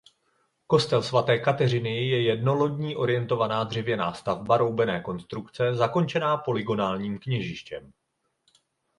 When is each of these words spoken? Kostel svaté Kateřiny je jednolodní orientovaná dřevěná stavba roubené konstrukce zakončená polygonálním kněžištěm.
Kostel 0.67 1.01
svaté 1.03 1.37
Kateřiny 1.39 2.07
je 2.07 2.21
jednolodní 2.21 2.95
orientovaná 2.95 3.63
dřevěná 3.63 4.13
stavba 4.13 4.57
roubené 4.57 5.01
konstrukce 5.01 5.75
zakončená 5.75 6.37
polygonálním 6.37 7.19
kněžištěm. 7.19 7.93